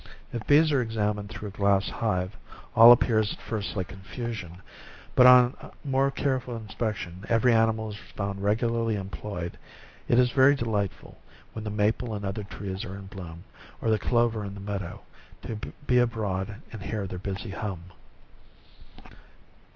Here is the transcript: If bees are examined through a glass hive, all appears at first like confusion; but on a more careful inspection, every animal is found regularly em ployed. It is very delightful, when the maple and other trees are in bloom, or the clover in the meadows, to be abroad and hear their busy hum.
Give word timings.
If 0.33 0.47
bees 0.47 0.71
are 0.71 0.81
examined 0.81 1.29
through 1.29 1.49
a 1.49 1.51
glass 1.51 1.87
hive, 1.91 2.35
all 2.75 2.91
appears 2.91 3.33
at 3.33 3.39
first 3.39 3.75
like 3.75 3.89
confusion; 3.89 4.63
but 5.13 5.27
on 5.27 5.55
a 5.61 5.69
more 5.85 6.09
careful 6.09 6.57
inspection, 6.57 7.23
every 7.29 7.53
animal 7.53 7.91
is 7.91 7.97
found 8.15 8.41
regularly 8.41 8.97
em 8.97 9.11
ployed. 9.11 9.51
It 10.07 10.17
is 10.17 10.31
very 10.31 10.55
delightful, 10.55 11.19
when 11.53 11.65
the 11.65 11.69
maple 11.69 12.15
and 12.15 12.25
other 12.25 12.41
trees 12.43 12.83
are 12.83 12.95
in 12.95 13.05
bloom, 13.05 13.43
or 13.79 13.91
the 13.91 13.99
clover 13.99 14.43
in 14.43 14.55
the 14.55 14.59
meadows, 14.59 15.01
to 15.43 15.59
be 15.85 15.99
abroad 15.99 16.55
and 16.71 16.81
hear 16.81 17.05
their 17.05 17.19
busy 17.19 17.51
hum. 17.51 17.83